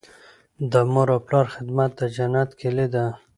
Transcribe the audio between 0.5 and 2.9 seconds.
د مور او پلار خدمت د جنت کیلي